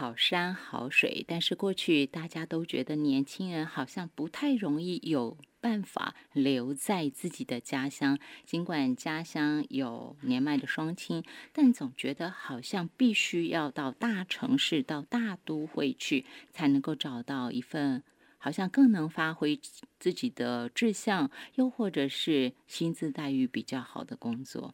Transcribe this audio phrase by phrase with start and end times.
[0.00, 8.18] 好山好水，但是过去大家都觉得年轻人好像不太容易有办法留在自己的家乡。
[8.46, 18.02] 尽管家乡有年迈的双亲，但总觉得好像必须要到大城市、到大都会去，才能够找到一份
[18.38, 19.60] 好像更能发挥
[19.98, 24.72] 自己的志向，又或者是薪资待遇比较好的工作。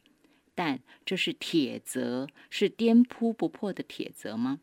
[0.55, 4.61] 但这是铁则，是颠扑不破的铁则吗？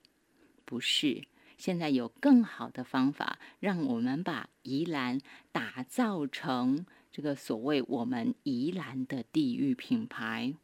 [0.66, 1.24] 不是。
[1.58, 5.20] 现在有更好的方法，让我们把宜兰
[5.52, 10.56] 打造成这个所谓我们宜兰的地域品牌，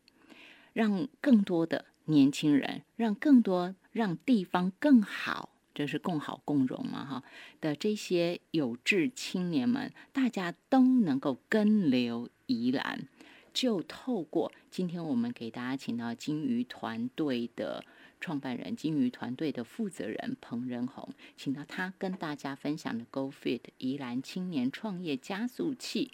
[0.73, 7.23] 让更多的年轻人，让更多让地方更好，这是共好共荣嘛哈
[7.61, 13.07] 的这些有志青年们，大家都能够跟留宜兰。
[13.53, 17.83] 就透过今天我们给大家请到金鱼团队的
[18.19, 26.11] 创办人、金鱼团队的负责人彭仁宏，请到他跟大家分享的 Go Fit 宜兰青年创业加速器。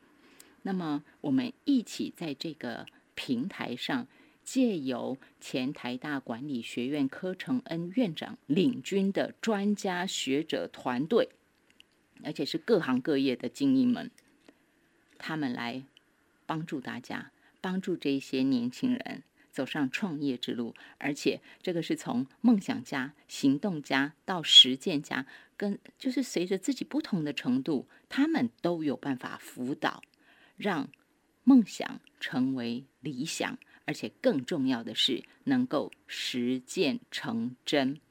[0.64, 4.08] 那么，我们一起在这个平台上，
[4.44, 11.30] 借由前台大管理学院柯承恩院长领军的专家学者团队，
[12.24, 14.10] 而且是各行各业的精英们，
[15.18, 15.84] 他们来
[16.46, 17.32] 帮助大家。
[17.62, 19.24] 帮助这些年轻人
[19.56, 25.26] 走上创业之路，而且这个是从梦想家、行动家到实践家，
[25.56, 30.04] 跟就是随着自己不同的程度，他们都有办法辅导，
[30.58, 30.90] 让
[31.46, 38.02] 梦想成为理想，而且更重要的是能够实践成真。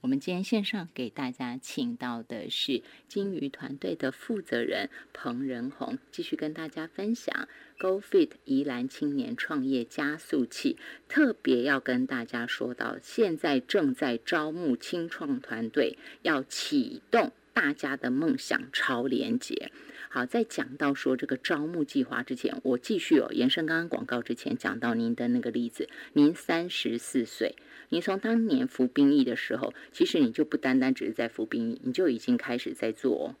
[0.00, 7.48] 我们今天线上给大家请到的是金鱼团队的负责人彭仁宏，继续跟大家分享
[7.78, 10.78] Go Fit 宜兰青年创业加速器。
[11.06, 19.70] 特别要跟大家说到，现在正在招募青创团队，要启动大家的梦想超连接。
[20.12, 27.54] 好，在讲到说这个招募计划之前，我继续哦延伸刚刚广告之前讲到您的那个例子，您三十四岁。
[27.90, 33.36] 您从当年服兵役的时候，其实你就不单单只是在服兵役，你就已经开始在做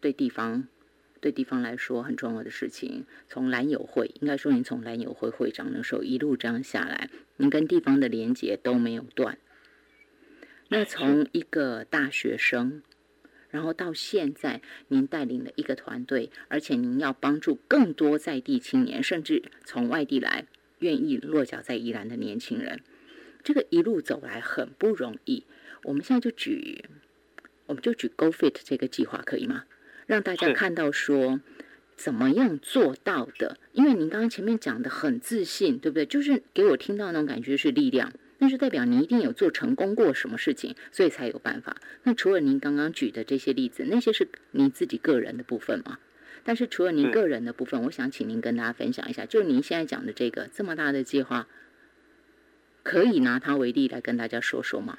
[0.00, 0.66] 对地方、
[1.20, 3.04] 对地方来说很重要的事情。
[3.28, 9.36] 从蓝友会，应该说您从蓝友会会长的时候一路这样下来，您跟地方的连接都没有断。
[10.68, 12.82] 那从一个大学生，
[13.54, 20.46] 然后到现在，您带领了一个团队，而且您要帮助更多在地青年，甚至从外地来
[20.80, 22.80] 愿意落脚在宜兰的年轻人。
[23.44, 25.44] 这个一路走来很不容易，
[25.84, 26.84] 我们现在就举，
[27.66, 29.66] 我们就举 Go Fit 这个计划可以吗？
[30.06, 31.40] 让大家看到说
[31.94, 33.58] 怎么样做到的。
[33.70, 36.04] 因为您刚刚前面讲的很自信，对不对？
[36.04, 38.12] 就是给我听到那种感觉是力量，
[38.44, 41.78] 那是代表你一定有做成功过什么事情，所以才有办法。
[42.02, 45.98] 那除了您刚刚举的这些例子，那些是您自己个人的部分吗？
[46.44, 51.46] 但是除了您个人的部分，我想请您跟大家分享一下，就您现在讲的这个这么大的计划。
[52.82, 54.98] 可以拿它为例来跟大家说说吗？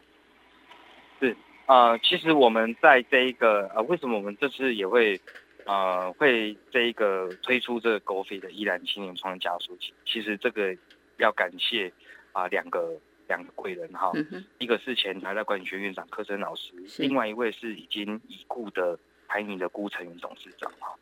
[1.22, 5.22] 是啊，其实我们在这一个呃，为什么我们这次也会
[5.66, 9.94] 呃会这一个推出这个狗飞的依然青年创业加速器？
[10.04, 10.76] 其实这个
[11.18, 11.94] 要感谢
[12.32, 14.12] 啊两个两个贵人哈，
[14.60, 18.98] 一个是前台大管理学院长柯森老师，另外一位是已经已故的
[19.28, 20.96] 台泥的辜成云董事长哈。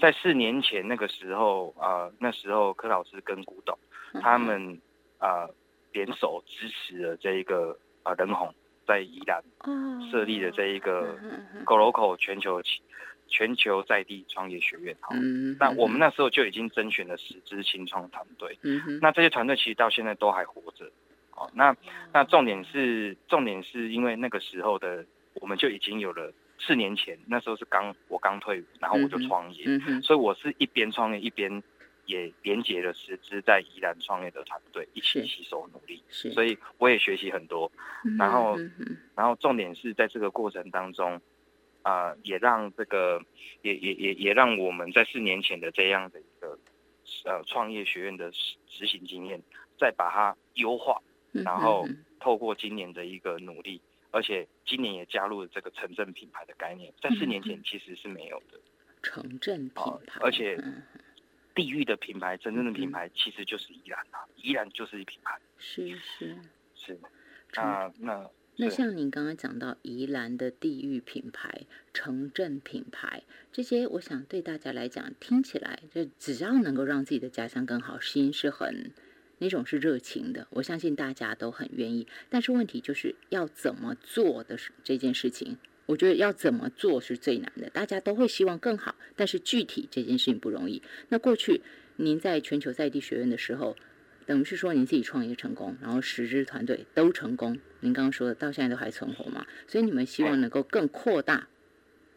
[0.00, 3.78] 在四年前那个时候啊，那时候柯老师跟古董
[4.20, 4.80] 他们
[5.18, 5.48] 啊。
[5.92, 8.54] 联手支持了这一个啊，人红
[8.86, 9.42] 在宜兰
[10.08, 11.18] 设立的这一个
[11.66, 12.62] GoLocal 全球
[13.26, 14.96] 全球在地创业学院。
[15.00, 15.16] 哈，
[15.58, 18.56] 那我们那时候就已经甄选了十支新创团队。
[19.02, 20.88] 那这些团队其实到现在都还活着。
[21.32, 21.76] 哦，那
[22.12, 25.04] 那重点是重点是因为那个时候的
[25.34, 29.66] 我们就已经有了四年前那时候是刚我刚退伍，然后我就创业，
[30.02, 31.62] 所以我是一边创业一边。
[32.06, 37.70] 也连接了十支在宜兰创业的团队，一起携手努力，所以我也学习很多。
[38.18, 38.56] 然后，
[39.14, 41.20] 然后重点是在这个过程当中，
[41.82, 43.22] 啊，也让这个，
[43.62, 46.58] 也也也也让我们在四年前的这样的一个
[47.26, 48.32] 呃创业学院的
[48.66, 49.40] 执行经验，
[49.78, 51.00] 再把它优化，
[51.32, 51.88] 然后
[52.18, 53.80] 透过今年的一个努力，
[54.10, 58.58] 而且今年也加入了这个城镇品牌的概念，在四年前其实是没有的
[59.02, 60.58] 城镇品牌，而且。
[61.52, 65.38] 地域的品牌，真正的品牌其实就是宜兰啊，宜兰就是一品牌。
[65.58, 66.38] 是是
[66.76, 66.98] 是，
[67.52, 78.92] 那那那像您刚刚讲到宜兰的地域品牌、城镇品牌这些，我想对大家来讲，听起来就只要能够让自己的家乡更好，心是很
[79.40, 82.06] 那种是热情的，我相信大家都很愿意。
[82.28, 85.56] 但是问题就是要怎么做的这件事情，
[85.86, 87.70] 我觉得要怎么做是最难的。
[87.70, 90.82] 大家都会希望更好，但是具体这件事情不容易。
[91.08, 91.62] 那过去
[91.96, 93.74] 您在全球在地学院的时候，
[94.26, 97.58] 等于是说您自己创业成功，然后十支团队都成功。
[97.80, 99.46] 您刚刚说的到现在都还存活嘛？
[99.66, 101.48] 所以你们希望能够更扩大，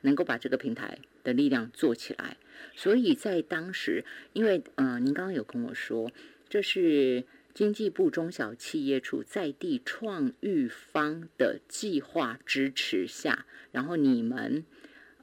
[0.02, 2.36] 能够把这个平台的力量做起来。
[2.76, 4.04] 所以在当时，
[4.34, 6.12] 因为嗯，您刚刚有跟我说。
[6.54, 14.64] 这是经济部中小企业处在地创育方的计划支持下，然后你们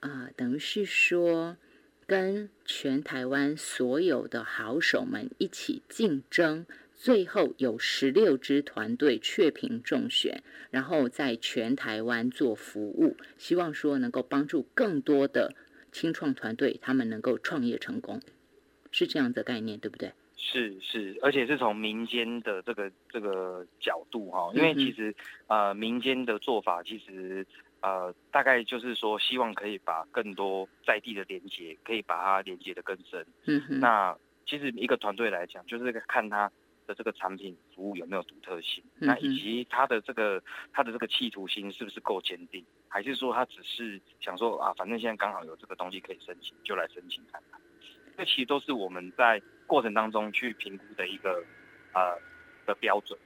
[0.00, 1.56] 啊，等于是说
[2.04, 6.66] 跟全台湾所有的好手们一起竞争，
[6.96, 10.42] 最后有十六支团队确评中选，
[10.72, 15.54] 然后在全台湾做服务，希望说能够帮助更多的
[15.92, 18.20] 青创团队，他们能够创业成功，
[18.90, 20.12] 是这样的概念，对不对？
[20.42, 25.14] 是是，而且是从民间的这个这个角度哈，因为其实
[25.48, 27.46] 呃民间的做法其实
[27.82, 33.24] 呃大概就是说希望可以把更多在地的连接可以把它连接的更深。
[33.44, 33.80] 嗯哼。
[33.80, 34.16] 那
[34.46, 36.50] 其实一个团队来讲，就是看他
[36.86, 40.42] 的这个产品服务有没有独特性，那以及他的这个
[40.72, 47.60] 他的这个企图心是不是够坚定，还是说他只是想说啊，反正现在刚好有这个东西可以申请，就来申请看看。
[48.20, 51.42] 这其实都是我们在过程当中去评估的一个
[51.94, 52.18] 呃
[52.66, 53.18] 的标准。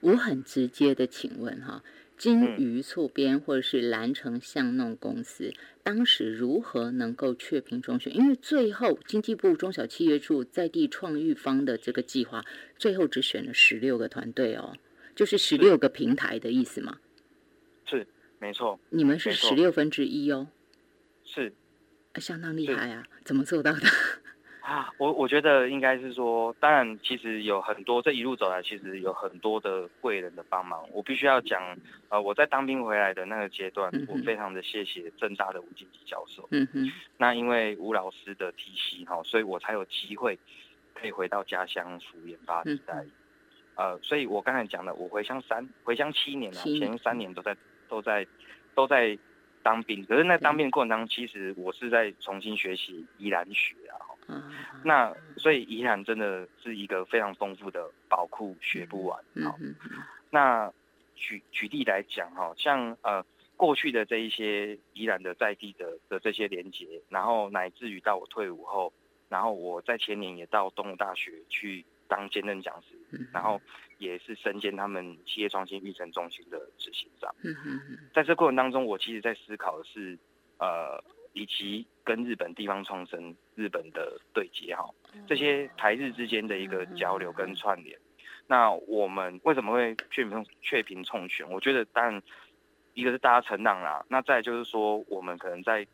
[0.00, 1.82] 我很直接的请问哈，
[2.18, 8.14] 金鱼厝边或者是蓝城巷弄公司，当时如何能够确评中选？
[8.14, 12.44] 因为最后经济部中小企业处在地创育方的这个计划，
[12.76, 14.76] 最后只选了十六个团队哦，
[15.14, 16.98] 就是十六个平台的意思吗？
[17.86, 18.06] 是，
[18.38, 18.78] 没错。
[18.90, 20.48] 你们是十六分之一哦。
[21.24, 21.54] 是。
[22.16, 23.06] 相当厉害啊！
[23.24, 23.80] 怎么做到的？
[24.62, 30.88] 啊，我我觉得应该是说，当然，其实有很多这一路走来，其实有很多的贵人的帮忙。
[30.92, 31.76] 我必须要讲，
[32.08, 36.48] 呃，我在当兵回来的那个阶段，我非常的谢谢正大的吴金吉教授。
[36.52, 36.92] 嗯哼。
[37.16, 40.38] 那因为吴老师的提携哈，所以我才有机会
[40.94, 43.04] 可以回到家乡服研发时代。
[43.74, 47.56] 呃，所以我刚才讲了，我回乡三回乡七年了，前三年都在
[47.88, 48.24] 都在
[48.76, 49.18] 都在
[49.64, 50.06] 当兵。
[50.06, 54.11] 可是那当兵的过程当中，其实我是在重新学习宜兰学啊。
[54.84, 59.22] 那所以宜兰真的是一个非常丰富的宝库，学不完。
[59.44, 59.56] 好，
[60.30, 60.72] 那
[61.14, 63.24] 举举例来讲，哈，像呃
[63.56, 68.92] 过去的这一些宜兰的在地的的这些连接，然后乃至于到我退伍后，
[69.28, 73.60] 然后我在前年也到东吴大学去当兼任讲师，然后
[73.98, 77.34] 也是身兼他们企业创新育成中心的执行长。
[78.14, 80.18] 在这过程当中，我其实在思考的是，
[80.58, 81.02] 呃。
[81.32, 84.84] 以及跟日本地方创生、日本的对接哈，
[85.26, 87.98] 这些台日之间的一个交流跟串联。
[88.48, 91.48] 那我们为什么会确评确评冲选？
[91.50, 92.22] 我觉得当然
[92.92, 95.86] 一个是大家成长啦，那再就是说我们可能在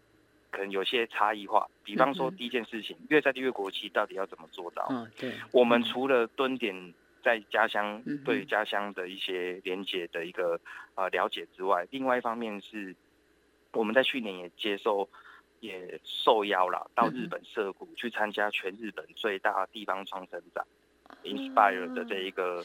[0.50, 1.68] 可能有些差异化。
[1.84, 4.86] 比方说第一件事情，越在地越国际到底要怎么做到？
[4.90, 5.32] 嗯，对。
[5.52, 10.58] 我们除了蹲点在家乡对家乡的一些连接的一个
[10.96, 12.96] 呃了解之外，另外一方面是
[13.72, 15.08] 我们在去年也接受。
[15.60, 20.64] 也受邀了到日本涩谷去参加全日本最大地方创生展
[21.24, 22.64] ，Inspire 的这一个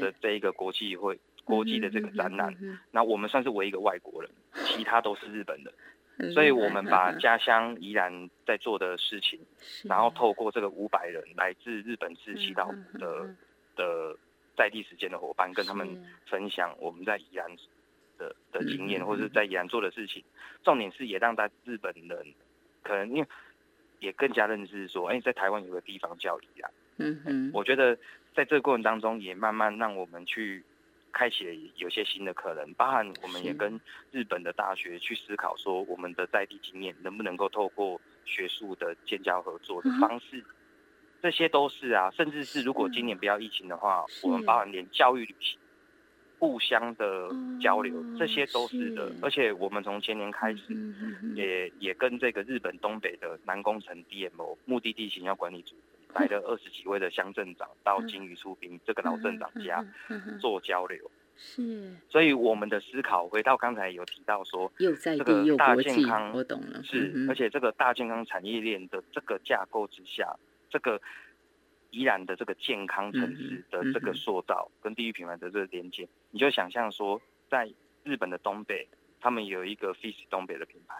[0.00, 2.54] 的这一个国际会国际的这个展览。
[2.90, 4.30] 那我们算是唯一一个外国人，
[4.66, 9.40] 其他都是日本人，所以我们把家乡宜兰在做的事情，
[9.84, 13.34] 然后透过这个五百人来自日本自七岛的
[13.76, 14.18] 的
[14.56, 15.88] 在地时间的伙伴，跟他们
[16.26, 17.56] 分享我们在宜兰。
[18.18, 20.22] 的的经验，或者是在宜兰做的事情，
[20.62, 22.34] 重点是也让大日本人
[22.82, 23.28] 可能因为
[24.00, 26.70] 也更加认识说，哎，在台湾有个地方叫宜兰。
[26.98, 27.20] 嗯。
[27.26, 27.96] 嗯，我觉得
[28.34, 30.64] 在这个过程当中，也慢慢让我们去
[31.12, 33.80] 开启了有些新的可能，包含我们也跟
[34.10, 40.44] 日本的大学去思考说，我们的在地经验能不能够透过学术的建交合作的方式，
[41.22, 45.58] 这些都是啊，甚至是如果今年不要疫情的话，我们包含连教育旅行。
[46.38, 49.10] 互相的交流，这些都是的。
[49.22, 50.62] 而且我们从前年开始，
[51.34, 55.74] 也也跟这个日本东北的南宫城 DMO 目的地形要管理组
[56.14, 59.84] 来了二十几位的乡镇长到金鱼出兵这个老镇长家
[60.40, 61.10] 做交流。
[61.36, 61.96] 是。
[62.08, 66.82] 所以我们的思考回到刚才有提到说，这个大健康，我懂了。
[66.82, 70.36] 是，而且这个大健康产业链的这个架构之下，
[70.68, 71.00] 这个。
[71.90, 77.72] 依然的这个健康城市的这个塑造，跟地域品牌的这个连接，你就想象说，在
[78.04, 78.86] 日本的东北，
[79.20, 80.96] 他们有一个 Fish 东北的品牌，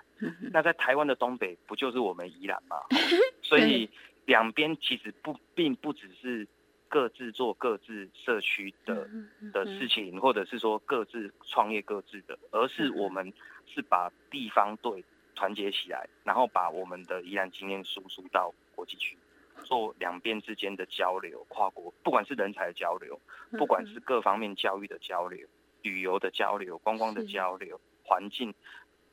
[0.52, 2.76] 那在台湾的东北，不就是我们宜兰吗？
[3.43, 3.88] 所以
[4.25, 6.47] 两边其实不并不只是
[6.88, 9.09] 各自做各自社区的
[9.52, 13.33] 的事情，或者是说各自创业各自的，而是我们
[13.66, 19.16] 是把地方队团结起来，然后把我们的宜兰经验输出到国际区，
[19.65, 23.21] 做两边之间的交流，跨国，不管是人才的交流，
[23.53, 25.47] 不管是各方面教育的交流、
[25.83, 28.55] 旅游的交流、观光的交流、环境。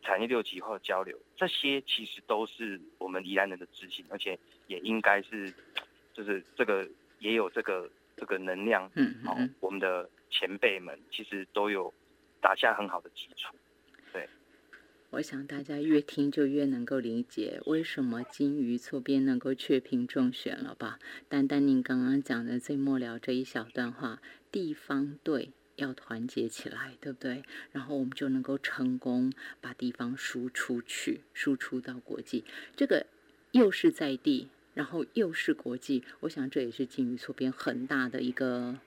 [0.06, 5.50] 产业六级化的交流，这些其实都是我们宜兰人的自信，而且也应该是，
[6.14, 6.86] 就是这个
[7.20, 8.92] 也有这个这个能量。
[8.96, 11.94] 嗯好，我们的前辈们其实都有
[12.42, 13.56] 打下很好的基础。
[15.14, 20.98] 我想大家越听就越能够理解为什么金鱼错边能够确评中选了吧？
[21.30, 25.52] 单单您刚刚讲的最末了这一小段话，地方队。
[25.76, 27.44] 要团结起来，对不对？
[27.72, 32.44] 然后我们就能够成功把地方输出去，输出到国际。
[32.76, 33.08] 这个
[33.52, 36.04] 又是在地，然后又是国际。
[36.20, 38.78] 我想这也是金鱼错边很大的一个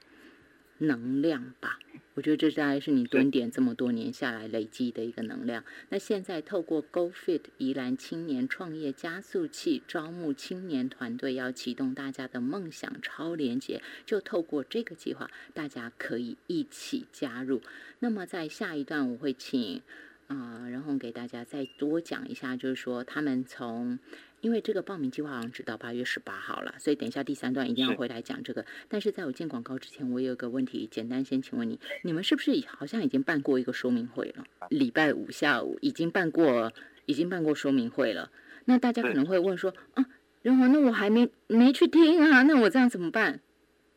[0.79, 1.81] 能量吧。
[2.17, 5.63] 我觉得这大概是你蹲点这么多年下来累积的一个能量。
[5.91, 17.61] 那现在透过 GoFit 宜兰青年创业加速器招募青年团队，要启动大家的梦想超连接，就透过这个计划，大家可以一起加入。
[17.99, 19.83] 那么在下一段，我会请
[20.27, 23.99] 啊然后给大家再多讲一下，就是说他们从。
[24.43, 28.65] 因为这个报名计划好像只到八月十八号了，所以等一下第三段一定要回来讲这个。
[28.89, 34.45] 但是在我进广告之前，我有个问题，简单先请问你：你们是不是好像已经办过一个说明会了？
[34.69, 36.73] 礼拜五下午已经办过，
[37.07, 38.31] 已经办过说明会了。
[38.67, 40.05] 那大家可能会问说：啊，
[40.43, 43.41] 然后那我还没没去听啊，那我这样怎么办？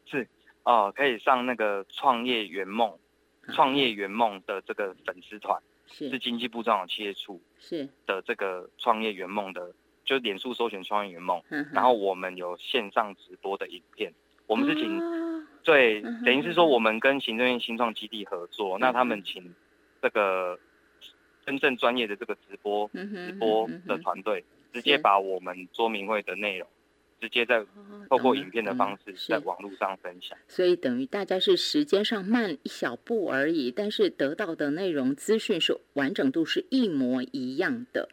[0.06, 0.28] 是
[0.64, 2.98] 哦，可以上那个创业圆梦，
[3.54, 9.72] 创业圆梦的这个粉丝团，是是经济部中央企业处是的这个创业圆梦的。
[10.10, 11.40] 就脸书搜寻“创业圆梦”，
[11.72, 14.12] 然后我们有线上直播的影片。
[14.48, 15.00] 我们是请，
[15.64, 19.54] 对，等于是说我们跟行政院新创基地合作，那他们请
[20.02, 20.60] 这个
[21.46, 26.68] 真正专业的这个直播直播的团队，直接把我们说明会的内容，
[27.22, 27.64] 直接在
[28.10, 30.36] 透过影片的方式在网络上分享。
[30.48, 38.10] 所以等于大家是时间上慢一小步而已，但是得到的内容资讯是完整度是一模一样的。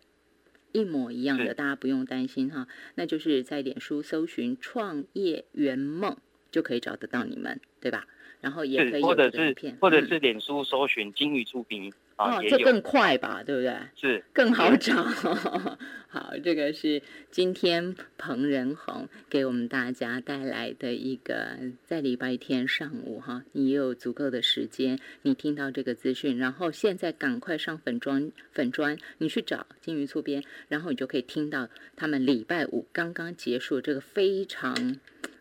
[0.72, 2.68] 一模一样的，大家不用担心哈。
[2.94, 6.16] 那就是在脸书搜寻“创业圆梦”
[6.50, 8.06] 就可以找得到你们，对吧？
[8.40, 13.76] 然后也可以或者是或者是脸书搜寻“金鱼出品”啊，这更快吧，对不对？
[13.94, 15.04] 是更好找。
[16.08, 34.96] 好，这个是今天彭仁宏给我们大家带来的一个，在礼拜天上午哈，你也有足够的时间，你听到这个资讯，然后现在赶快上粉砖粉砖，你去找金鱼错边，然后你就可以听到他们礼拜五刚刚结束这个非常，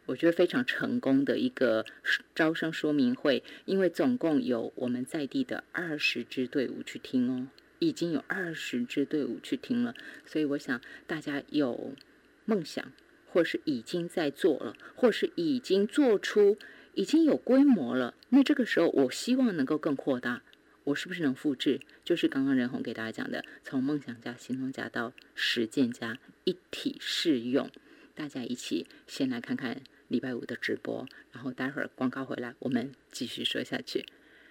[0.07, 1.85] 我觉得非常成功的一个
[2.33, 7.47] 招生说明会，因为总共有我们在地的二十支队伍去听哦。
[7.79, 9.93] 已经有二十支队伍去听了，
[10.25, 11.93] 所以我想大家有
[12.45, 12.91] 梦想，
[13.27, 16.57] 或是已经在做了，或是已经做出
[16.93, 18.13] 已经有规模了。
[18.29, 20.41] 那这个时候，我希望能够更扩大。
[20.85, 21.81] 我是不是能复制？
[22.03, 27.69] 就是刚刚任红给大家讲的，从梦想家、行动家到实践家一体适用。
[28.13, 34.05] 大家一起先来看看礼拜五的直播，然后待会儿广告回来，我们继续说下去。